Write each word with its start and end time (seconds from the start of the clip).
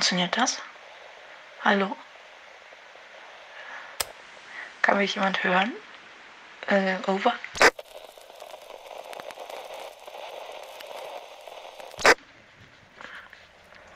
Funktioniert 0.00 0.34
das? 0.34 0.56
Hallo? 1.62 1.94
Kann 4.80 4.96
mich 4.96 5.14
jemand 5.14 5.44
hören? 5.44 5.74
Äh, 6.68 6.94
over? 7.06 7.34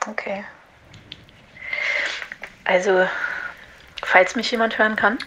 Okay. 0.05 0.45
Also, 2.65 3.09
falls 4.03 4.35
mich 4.35 4.51
jemand 4.51 4.77
hören 4.77 4.95
kann, 4.95 5.17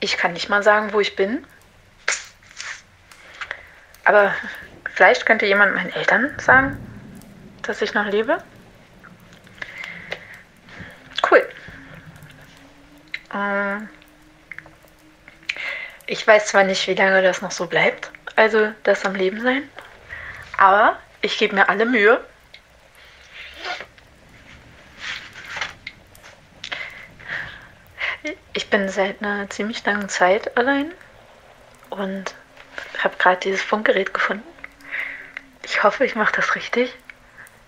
ich 0.00 0.18
kann 0.18 0.34
nicht 0.34 0.50
mal 0.50 0.62
sagen, 0.62 0.92
wo 0.92 1.00
ich 1.00 1.16
bin. 1.16 1.46
Aber 4.04 4.34
vielleicht 4.94 5.24
könnte 5.24 5.46
jemand 5.46 5.74
meinen 5.74 5.94
Eltern 5.94 6.38
sagen, 6.38 6.76
dass 7.62 7.80
ich 7.80 7.94
noch 7.94 8.04
lebe. 8.04 8.44
Cool. 11.28 11.48
Ähm, 13.34 13.88
ich 16.06 16.26
weiß 16.26 16.46
zwar 16.46 16.64
nicht, 16.64 16.86
wie 16.88 16.94
lange 16.94 17.22
das 17.22 17.42
noch 17.42 17.50
so 17.50 17.66
bleibt, 17.66 18.10
also 18.36 18.72
das 18.82 19.04
am 19.04 19.14
Leben 19.14 19.40
sein, 19.40 19.68
aber 20.58 20.98
ich 21.20 21.38
gebe 21.38 21.54
mir 21.54 21.68
alle 21.68 21.86
Mühe. 21.86 22.20
Ich 28.52 28.68
bin 28.68 28.88
seit 28.88 29.22
einer 29.22 29.48
ziemlich 29.50 29.84
langen 29.84 30.08
Zeit 30.08 30.56
allein 30.56 30.92
und 31.90 32.34
habe 33.02 33.16
gerade 33.16 33.40
dieses 33.40 33.62
Funkgerät 33.62 34.12
gefunden. 34.12 34.46
Ich 35.64 35.82
hoffe, 35.82 36.04
ich 36.04 36.14
mache 36.14 36.34
das 36.36 36.54
richtig. 36.54 36.94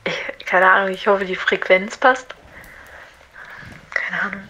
Ich, 0.04 0.46
keine 0.46 0.70
Ahnung, 0.70 0.92
ich 0.92 1.06
hoffe, 1.06 1.24
die 1.24 1.36
Frequenz 1.36 1.96
passt. 1.96 2.34
Keine 4.14 4.22
Ahnung. 4.22 4.48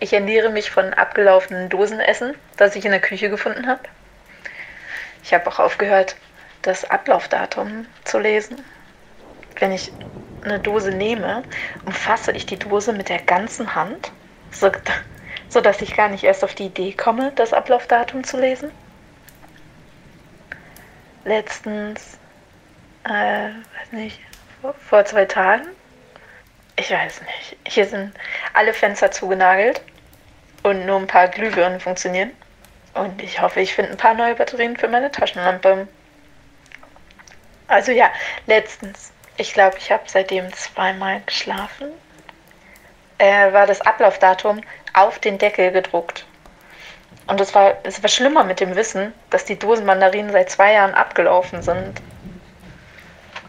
Ich 0.00 0.12
ernähre 0.12 0.50
mich 0.50 0.70
von 0.70 0.94
abgelaufenen 0.94 1.68
Dosenessen, 1.68 2.34
das 2.56 2.76
ich 2.76 2.84
in 2.84 2.90
der 2.90 3.00
Küche 3.00 3.30
gefunden 3.30 3.66
habe. 3.66 3.82
Ich 5.22 5.32
habe 5.32 5.48
auch 5.48 5.58
aufgehört, 5.58 6.16
das 6.62 6.88
Ablaufdatum 6.88 7.86
zu 8.04 8.18
lesen. 8.18 8.64
Wenn 9.58 9.72
ich 9.72 9.92
eine 10.44 10.58
Dose 10.58 10.90
nehme, 10.90 11.42
umfasse 11.84 12.32
ich 12.32 12.46
die 12.46 12.58
Dose 12.58 12.92
mit 12.92 13.08
der 13.08 13.20
ganzen 13.20 13.74
Hand, 13.74 14.12
so, 14.50 14.70
sodass 15.48 15.80
ich 15.82 15.96
gar 15.96 16.08
nicht 16.08 16.24
erst 16.24 16.44
auf 16.44 16.54
die 16.54 16.66
Idee 16.66 16.92
komme, 16.92 17.32
das 17.34 17.52
Ablaufdatum 17.52 18.24
zu 18.24 18.38
lesen. 18.38 18.70
Letztens, 21.24 22.18
äh, 23.04 23.50
weiß 23.50 23.92
nicht, 23.92 24.20
vor 24.88 25.04
zwei 25.04 25.24
Tagen, 25.24 25.68
ich 26.76 26.90
weiß 26.90 27.22
nicht, 27.22 27.56
hier 27.66 27.86
sind 27.86 28.14
alle 28.54 28.72
Fenster 28.74 29.10
zugenagelt 29.10 29.80
und 30.62 30.86
nur 30.86 30.98
ein 30.98 31.06
paar 31.06 31.28
Glühbirnen 31.28 31.80
funktionieren. 31.80 32.30
Und 32.94 33.22
ich 33.22 33.40
hoffe, 33.40 33.60
ich 33.60 33.74
finde 33.74 33.92
ein 33.92 33.96
paar 33.96 34.14
neue 34.14 34.34
Batterien 34.34 34.76
für 34.76 34.88
meine 34.88 35.10
Taschenlampe. 35.10 35.88
Also 37.68 37.92
ja, 37.92 38.10
letztens 38.46 39.12
ich 39.36 39.54
glaube, 39.54 39.76
ich 39.78 39.90
habe 39.90 40.02
seitdem 40.06 40.52
zweimal 40.52 41.22
geschlafen, 41.26 41.88
äh, 43.18 43.52
war 43.52 43.66
das 43.66 43.80
Ablaufdatum 43.80 44.60
auf 44.92 45.18
den 45.18 45.38
Deckel 45.38 45.72
gedruckt. 45.72 46.26
Und 47.26 47.40
es 47.40 47.54
war, 47.54 47.76
es 47.84 48.02
war 48.02 48.08
schlimmer 48.08 48.44
mit 48.44 48.60
dem 48.60 48.74
Wissen, 48.76 49.14
dass 49.30 49.44
die 49.44 49.58
Dosen 49.58 49.86
Mandarinen 49.86 50.32
seit 50.32 50.50
zwei 50.50 50.74
Jahren 50.74 50.94
abgelaufen 50.94 51.62
sind. 51.62 52.02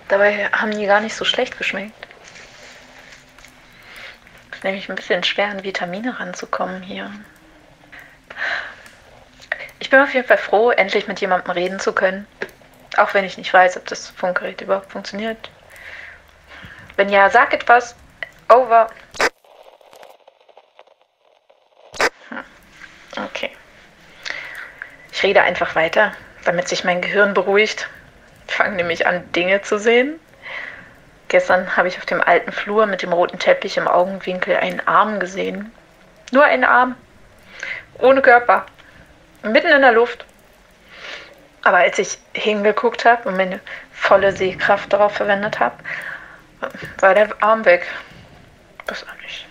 Dabei 0.07 0.47
haben 0.51 0.71
die 0.71 0.85
gar 0.85 0.99
nicht 0.99 1.15
so 1.15 1.25
schlecht 1.25 1.57
geschmeckt. 1.57 2.02
Nämlich 4.63 4.89
ein 4.89 4.95
bisschen 4.95 5.23
schwer, 5.23 5.47
an 5.47 5.63
Vitamine 5.63 6.19
ranzukommen 6.19 6.81
hier. 6.81 7.11
Ich 9.79 9.89
bin 9.89 9.99
auf 9.99 10.13
jeden 10.13 10.27
Fall 10.27 10.37
froh, 10.37 10.71
endlich 10.71 11.07
mit 11.07 11.19
jemandem 11.19 11.51
reden 11.51 11.79
zu 11.79 11.93
können. 11.93 12.25
Auch 12.95 13.13
wenn 13.13 13.25
ich 13.25 13.37
nicht 13.37 13.53
weiß, 13.53 13.75
ob 13.77 13.85
das 13.87 14.09
Funkgerät 14.09 14.61
überhaupt 14.61 14.91
funktioniert. 14.91 15.49
Wenn 16.95 17.09
ja, 17.09 17.29
sag 17.29 17.53
etwas. 17.53 17.95
Over. 18.49 18.87
Hm. 22.29 22.43
Okay. 23.25 23.51
Ich 25.11 25.23
rede 25.23 25.41
einfach 25.41 25.75
weiter, 25.75 26.13
damit 26.45 26.69
sich 26.69 26.83
mein 26.83 27.01
Gehirn 27.01 27.33
beruhigt. 27.33 27.89
Ich 28.47 28.55
fange 28.55 28.75
nämlich 28.75 29.07
an, 29.07 29.29
Dinge 29.33 29.61
zu 29.61 29.79
sehen. 29.79 30.19
Gestern 31.33 31.75
habe 31.75 31.87
ich 31.87 31.97
auf 31.97 32.05
dem 32.05 32.21
alten 32.21 32.51
Flur 32.51 32.85
mit 32.85 33.01
dem 33.01 33.11
roten 33.11 33.39
Teppich 33.39 33.77
im 33.77 33.87
Augenwinkel 33.87 34.55
einen 34.55 34.87
Arm 34.87 35.19
gesehen. 35.19 35.73
Nur 36.29 36.43
einen 36.43 36.63
Arm. 36.63 36.95
Ohne 37.97 38.21
Körper. 38.21 38.67
Mitten 39.41 39.71
in 39.71 39.81
der 39.81 39.93
Luft. 39.93 40.25
Aber 41.63 41.77
als 41.77 41.97
ich 41.97 42.19
hingeguckt 42.35 43.03
habe 43.03 43.27
und 43.27 43.35
meine 43.35 43.59
volle 43.91 44.31
Sehkraft 44.31 44.93
darauf 44.93 45.15
verwendet 45.15 45.59
habe, 45.59 45.75
war 46.99 47.15
der 47.15 47.29
Arm 47.41 47.65
weg. 47.65 47.87
Das 48.85 49.01
auch 49.01 49.21
nicht. 49.23 49.47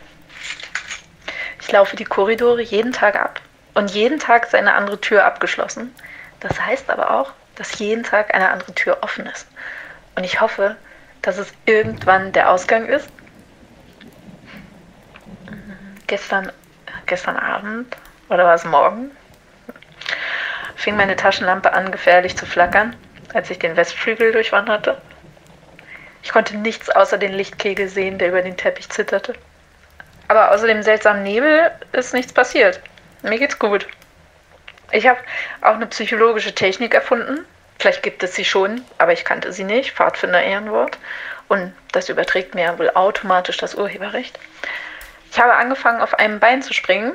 Ich 1.63 1.73
laufe 1.73 1.97
die 1.97 2.05
Korridore 2.05 2.63
jeden 2.63 2.93
Tag 2.93 3.17
ab 3.17 3.41
und 3.75 3.91
jeden 3.91 4.21
Tag 4.21 4.47
ist 4.47 4.55
eine 4.55 4.75
andere 4.75 5.01
Tür 5.01 5.25
abgeschlossen. 5.25 5.93
Das 6.39 6.61
heißt 6.61 6.91
aber 6.91 7.11
auch, 7.11 7.33
dass 7.57 7.81
jeden 7.81 8.05
Tag 8.05 8.33
eine 8.33 8.51
andere 8.51 8.73
Tür 8.73 8.99
offen 9.01 9.27
ist. 9.27 9.49
Und 10.15 10.23
ich 10.23 10.41
hoffe, 10.41 10.77
dass 11.23 11.39
es 11.39 11.53
irgendwann 11.67 12.33
der 12.33 12.51
Ausgang 12.51 12.87
ist. 12.87 13.09
Gestern, 16.07 16.53
gestern 17.07 17.37
Abend 17.37 17.97
oder 18.29 18.45
war 18.45 18.55
es 18.55 18.65
morgen, 18.65 19.11
fing 20.77 20.97
meine 20.97 21.17
Taschenlampe 21.17 21.73
an, 21.73 21.93
gefährlich 21.93 22.37
zu 22.37 22.45
flackern, 22.45 22.95
als 23.33 23.49
ich 23.51 23.59
den 23.59 23.77
Westflügel 23.77 24.33
durchwanderte. 24.33 25.01
Ich 26.23 26.31
konnte 26.31 26.57
nichts 26.57 26.91
außer 26.91 27.19
den 27.19 27.33
Lichtkegel 27.33 27.89
sehen, 27.89 28.19
der 28.19 28.29
über 28.29 28.43
den 28.43 28.57
Teppich 28.57 28.89
zitterte. 28.91 29.35
Aber 30.29 30.51
außer 30.53 30.67
dem 30.67 30.83
seltsamen 30.83 31.23
Nebel 31.23 31.71
ist 31.93 32.15
nichts 32.15 32.33
passiert. 32.33 32.81
Mir 33.23 33.39
geht's 33.39 33.59
gut. 33.59 33.87
Ich 34.93 35.07
habe 35.07 35.19
auch 35.63 35.75
eine 35.75 35.87
psychologische 35.87 36.55
Technik 36.55 36.95
erfunden. 36.95 37.45
Vielleicht 37.83 38.03
gibt 38.03 38.23
es 38.23 38.35
sie 38.35 38.45
schon, 38.45 38.83
aber 38.99 39.13
ich 39.13 39.25
kannte 39.25 39.53
sie 39.53 39.65
nicht. 39.65 39.93
Pfadfinder 39.93 40.43
Ehrenwort. 40.43 40.99
Und 41.49 41.75
das 41.91 42.09
überträgt 42.09 42.55
mir 42.55 42.79
wohl 42.79 42.91
automatisch 42.91 43.57
das 43.57 43.75
Urheberrecht. 43.75 44.39
Ich 45.31 45.41
habe 45.41 45.55
angefangen, 45.55 46.01
auf 46.01 46.15
einem 46.15 46.39
Bein 46.39 46.63
zu 46.63 46.73
springen. 46.73 47.13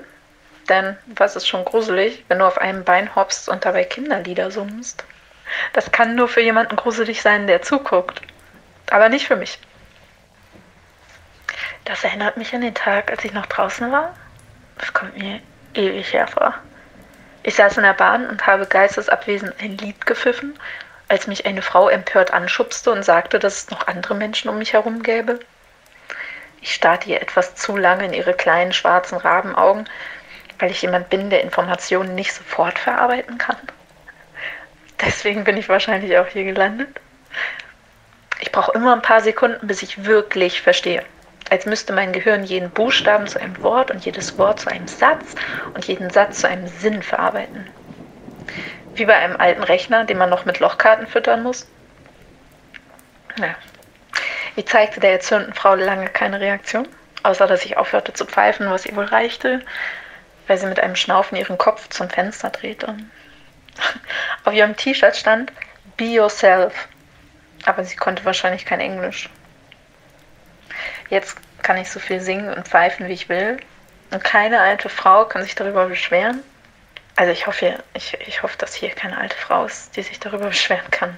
Denn 0.68 0.98
was 1.06 1.38
ist 1.38 1.48
schon 1.48 1.64
gruselig, 1.64 2.26
wenn 2.28 2.40
du 2.40 2.46
auf 2.46 2.58
einem 2.58 2.84
Bein 2.84 3.16
hoppst 3.16 3.48
und 3.48 3.64
dabei 3.64 3.86
Kinderlieder 3.86 4.52
summst? 4.52 5.06
Das 5.72 5.92
kann 5.92 6.16
nur 6.16 6.28
für 6.28 6.42
jemanden 6.42 6.76
gruselig 6.76 7.22
sein, 7.22 7.48
der 7.48 7.62
zuguckt 7.62 8.22
aber 8.92 9.10
nicht 9.10 9.28
für 9.28 9.36
mich. 9.36 9.60
Das 11.86 12.04
erinnert 12.04 12.38
mich 12.38 12.54
an 12.54 12.62
den 12.62 12.76
Tag, 12.76 13.12
als 13.12 13.24
ich 13.24 13.34
noch 13.34 13.46
draußen 13.46 13.92
war. 13.92 14.14
Das 14.78 14.94
kommt 14.94 15.18
mir 15.18 15.42
ewig 15.74 16.14
hervor. 16.14 16.54
Ich 17.48 17.56
saß 17.56 17.78
in 17.78 17.84
der 17.84 17.94
Bahn 17.94 18.28
und 18.28 18.46
habe 18.46 18.66
geistesabwesend 18.66 19.54
ein 19.62 19.78
Lied 19.78 20.06
gepfiffen, 20.06 20.60
als 21.08 21.28
mich 21.28 21.46
eine 21.46 21.62
Frau 21.62 21.88
empört 21.88 22.34
anschubste 22.34 22.92
und 22.92 23.04
sagte, 23.04 23.40
dass 23.40 23.60
es 23.60 23.70
noch 23.70 23.88
andere 23.88 24.16
Menschen 24.16 24.50
um 24.50 24.58
mich 24.58 24.74
herum 24.74 25.02
gäbe. 25.02 25.40
Ich 26.60 26.74
starrte 26.74 27.10
ihr 27.10 27.22
etwas 27.22 27.56
zu 27.56 27.78
lange 27.78 28.04
in 28.04 28.12
ihre 28.12 28.34
kleinen 28.34 28.74
schwarzen 28.74 29.18
Rabenaugen, 29.18 29.90
weil 30.60 30.72
ich 30.72 30.82
jemand 30.82 31.10
bin, 31.10 31.30
der 31.30 31.42
Informationen 31.42 32.16
nicht 32.16 32.34
sofort 32.34 32.78
verarbeiten 32.80 33.38
kann. 33.38 33.56
Deswegen 35.00 35.46
bin 35.46 35.56
ich 35.56 35.70
wahrscheinlich 35.70 36.18
auch 36.18 36.28
hier 36.28 36.44
gelandet. 36.44 37.00
Ich 38.42 38.52
brauche 38.52 38.74
immer 38.74 38.94
ein 38.94 39.02
paar 39.02 39.22
Sekunden, 39.22 39.68
bis 39.68 39.84
ich 39.84 40.04
wirklich 40.04 40.62
verstehe. 40.62 41.06
Als 41.50 41.66
müsste 41.66 41.94
mein 41.94 42.12
Gehirn 42.12 42.44
jeden 42.44 42.70
Buchstaben 42.70 43.28
zu 43.28 43.40
einem 43.40 43.62
Wort 43.62 43.92
und 43.92 44.06
jedes 44.06 44.38
Wort 44.38 44.60
zu 44.60 44.70
einem 44.70 44.88
Satz 44.88 45.36
und 45.74 45.86
jeden 45.86 46.10
Satz 46.10 46.42
zu 46.42 46.48
einem 46.48 46.68
Sinn 46.68 47.02
verarbeiten. 47.02 47.68
Wie 48.96 49.06
bei 49.06 49.16
einem 49.16 49.38
alten 49.38 49.64
Rechner, 49.64 50.06
den 50.06 50.18
man 50.18 50.30
noch 50.30 50.46
mit 50.46 50.60
Lochkarten 50.60 51.08
füttern 51.08 51.44
muss. 51.44 51.68
Ja. 53.38 53.56
Ich 54.56 54.68
zeigte 54.68 55.00
der 55.00 55.12
erzürnten 55.12 55.54
Frau 55.54 55.76
lange 55.76 56.08
keine 56.08 56.40
Reaktion, 56.40 56.88
außer 57.24 57.46
dass 57.46 57.64
ich 57.64 57.78
aufhörte 57.78 58.14
zu 58.14 58.26
pfeifen, 58.26 58.70
was 58.70 58.86
ihr 58.86 58.96
wohl 58.96 59.06
reichte, 59.06 59.62
weil 60.48 60.58
sie 60.58 60.66
mit 60.66 60.80
einem 60.80 60.96
Schnaufen 60.96 61.38
ihren 61.38 61.58
Kopf 61.58 61.90
zum 61.90 62.10
Fenster 62.10 62.50
drehte. 62.50 62.98
Auf 64.44 64.54
ihrem 64.54 64.76
T-Shirt 64.76 65.16
stand 65.16 65.54
Be 65.96 66.06
Yourself 66.06 66.88
aber 67.68 67.84
sie 67.84 67.96
konnte 67.96 68.26
wahrscheinlich 68.26 68.66
kein 68.66 68.80
Englisch. 68.80 69.30
Jetzt 71.10 71.38
kann 71.64 71.78
ich 71.78 71.90
so 71.90 72.00
viel 72.00 72.20
singen 72.20 72.54
und 72.54 72.68
pfeifen, 72.68 73.08
wie 73.08 73.14
ich 73.14 73.30
will. 73.30 73.58
Und 74.12 74.24
keine 74.24 74.60
alte 74.60 74.90
Frau 74.90 75.26
kann 75.26 75.44
sich 75.44 75.56
darüber 75.56 75.88
beschweren. 75.88 76.44
Also 77.16 77.32
ich 77.32 77.48
hoffe, 77.48 77.84
ich, 77.94 78.14
ich 78.26 78.44
hoffe, 78.44 78.58
dass 78.58 78.76
hier 78.76 78.90
keine 78.92 79.18
alte 79.18 79.36
Frau 79.36 79.66
ist, 79.66 79.96
die 79.96 80.04
sich 80.04 80.20
darüber 80.20 80.48
beschweren 80.50 80.90
kann. 80.92 81.18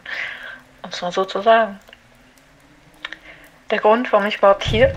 Um 0.82 0.90
es 0.90 1.02
mal 1.02 1.12
so 1.12 1.26
zu 1.26 1.42
sagen. 1.42 1.80
Der 3.70 3.80
Grund, 3.80 4.12
warum 4.12 4.26
ich 4.26 4.38
überhaupt 4.38 4.64
hier. 4.64 4.96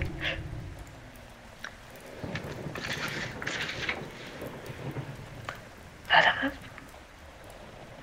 Warte 6.09 6.29
mal. 6.41 6.51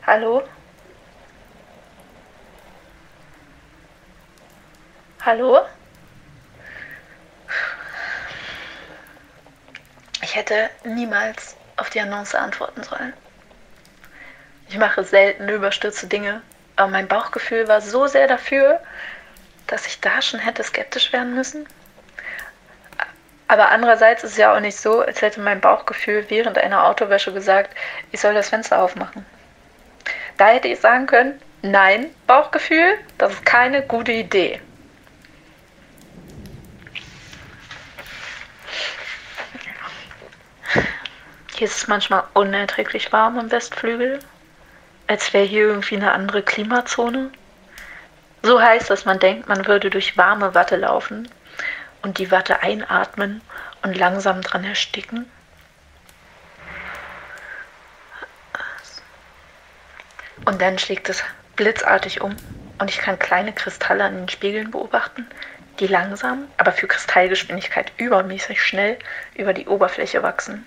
Hallo? 0.06 0.43
Hallo? 5.25 5.60
Ich 10.31 10.37
hätte 10.37 10.71
niemals 10.85 11.56
auf 11.77 11.91
die 11.91 12.00
Annonce 12.00 12.37
antworten 12.37 12.85
sollen. 12.85 13.12
Ich 14.69 14.79
mache 14.79 15.03
selten 15.03 15.49
überstürzte 15.49 16.06
Dinge, 16.06 16.41
aber 16.77 16.88
mein 16.88 17.09
Bauchgefühl 17.09 17.67
war 17.67 17.81
so 17.81 18.06
sehr 18.06 18.29
dafür, 18.29 18.79
dass 19.67 19.88
ich 19.88 20.00
da 20.00 20.23
schon 20.23 20.38
hätte 20.38 20.62
skeptisch 20.62 21.12
werden 21.12 21.35
müssen. 21.35 21.67
Aber 23.49 23.73
andererseits 23.73 24.23
ist 24.23 24.31
es 24.31 24.37
ja 24.37 24.55
auch 24.55 24.61
nicht 24.61 24.77
so, 24.79 25.00
als 25.00 25.21
hätte 25.21 25.41
mein 25.41 25.61
Bauchgefühl 25.61 26.25
während 26.29 26.59
einer 26.59 26.87
Autowäsche 26.87 27.32
gesagt, 27.32 27.77
ich 28.12 28.21
soll 28.21 28.35
das 28.35 28.50
Fenster 28.50 28.81
aufmachen. 28.81 29.27
Da 30.38 30.47
hätte 30.47 30.69
ich 30.69 30.79
sagen 30.79 31.06
können, 31.06 31.43
nein, 31.62 32.06
Bauchgefühl, 32.29 32.99
das 33.19 33.32
ist 33.32 33.44
keine 33.44 33.82
gute 33.82 34.12
Idee. 34.12 34.61
Hier 41.60 41.68
ist 41.68 41.76
es 41.76 41.88
manchmal 41.88 42.24
unerträglich 42.32 43.12
warm 43.12 43.38
im 43.38 43.50
Westflügel, 43.50 44.20
als 45.08 45.34
wäre 45.34 45.44
hier 45.44 45.64
irgendwie 45.64 45.96
eine 45.96 46.12
andere 46.12 46.42
Klimazone. 46.42 47.30
So 48.40 48.62
heiß, 48.62 48.86
dass 48.86 49.04
man 49.04 49.18
denkt, 49.18 49.46
man 49.46 49.66
würde 49.66 49.90
durch 49.90 50.16
warme 50.16 50.54
Watte 50.54 50.76
laufen 50.76 51.28
und 52.00 52.16
die 52.16 52.30
Watte 52.30 52.62
einatmen 52.62 53.42
und 53.82 53.94
langsam 53.94 54.40
dran 54.40 54.64
ersticken. 54.64 55.30
Und 60.46 60.62
dann 60.62 60.78
schlägt 60.78 61.10
es 61.10 61.22
blitzartig 61.56 62.22
um 62.22 62.36
und 62.78 62.88
ich 62.88 62.96
kann 62.96 63.18
kleine 63.18 63.52
Kristalle 63.52 64.04
an 64.04 64.16
den 64.16 64.28
Spiegeln 64.30 64.70
beobachten, 64.70 65.26
die 65.78 65.88
langsam, 65.88 66.48
aber 66.56 66.72
für 66.72 66.88
Kristallgeschwindigkeit 66.88 67.92
übermäßig 67.98 68.62
schnell 68.62 68.98
über 69.34 69.52
die 69.52 69.66
Oberfläche 69.66 70.22
wachsen. 70.22 70.64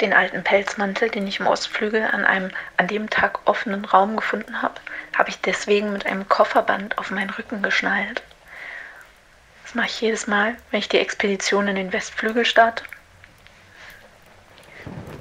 Den 0.00 0.12
alten 0.14 0.42
Pelzmantel, 0.42 1.10
den 1.10 1.26
ich 1.26 1.40
im 1.40 1.46
Ostflügel 1.46 2.02
an 2.04 2.24
einem 2.24 2.50
an 2.78 2.88
dem 2.88 3.10
Tag 3.10 3.40
offenen 3.46 3.84
Raum 3.84 4.16
gefunden 4.16 4.62
habe, 4.62 4.80
habe 5.16 5.28
ich 5.28 5.40
deswegen 5.40 5.92
mit 5.92 6.06
einem 6.06 6.28
Kofferband 6.28 6.96
auf 6.96 7.10
meinen 7.10 7.30
Rücken 7.30 7.62
geschnallt. 7.62 8.22
Das 9.62 9.74
mache 9.74 9.88
ich 9.88 10.00
jedes 10.00 10.26
Mal, 10.26 10.56
wenn 10.70 10.80
ich 10.80 10.88
die 10.88 10.98
Expedition 10.98 11.68
in 11.68 11.76
den 11.76 11.92
Westflügel 11.92 12.44
starte. 12.44 12.82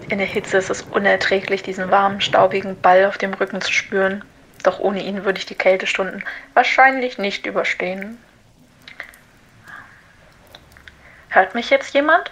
In 0.07 0.17
der 0.17 0.27
Hitze 0.27 0.57
ist 0.57 0.69
es 0.69 0.81
unerträglich, 0.81 1.61
diesen 1.61 1.91
warmen, 1.91 2.21
staubigen 2.21 2.79
Ball 2.79 3.05
auf 3.05 3.17
dem 3.17 3.33
Rücken 3.33 3.61
zu 3.61 3.71
spüren. 3.71 4.23
Doch 4.63 4.79
ohne 4.79 5.03
ihn 5.03 5.23
würde 5.23 5.39
ich 5.39 5.45
die 5.45 5.55
Kältestunden 5.55 6.23
wahrscheinlich 6.53 7.17
nicht 7.17 7.45
überstehen. 7.45 8.17
Hört 11.29 11.53
mich 11.53 11.69
jetzt 11.69 11.93
jemand? 11.93 12.31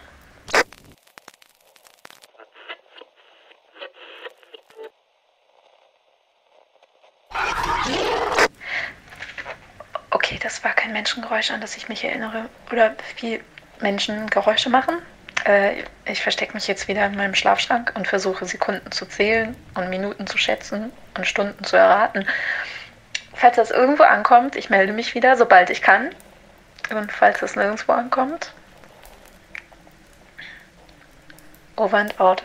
Okay, 10.27 10.39
das 10.43 10.61
war 10.61 10.73
kein 10.73 10.91
Menschengeräusch, 10.91 11.51
an 11.51 11.61
das 11.61 11.77
ich 11.77 11.87
mich 11.87 12.03
erinnere. 12.03 12.49
Oder 12.69 12.93
wie 13.21 13.39
Menschen 13.79 14.29
Geräusche 14.29 14.69
machen. 14.69 14.97
Äh, 15.45 15.83
ich 16.03 16.21
verstecke 16.21 16.53
mich 16.53 16.67
jetzt 16.67 16.89
wieder 16.89 17.05
in 17.05 17.15
meinem 17.15 17.33
Schlafschrank 17.33 17.93
und 17.95 18.09
versuche 18.09 18.45
Sekunden 18.45 18.91
zu 18.91 19.05
zählen 19.05 19.55
und 19.75 19.89
Minuten 19.89 20.27
zu 20.27 20.37
schätzen 20.37 20.91
und 21.15 21.25
Stunden 21.25 21.63
zu 21.63 21.77
erraten. 21.77 22.27
Falls 23.35 23.55
das 23.55 23.71
irgendwo 23.71 24.03
ankommt, 24.03 24.57
ich 24.57 24.69
melde 24.69 24.91
mich 24.91 25.15
wieder, 25.15 25.37
sobald 25.37 25.69
ich 25.69 25.81
kann. 25.81 26.09
Und 26.89 27.09
falls 27.09 27.41
es 27.41 27.55
nirgendwo 27.55 27.93
ankommt, 27.93 28.51
over 31.77 31.99
and 31.99 32.19
out. 32.19 32.43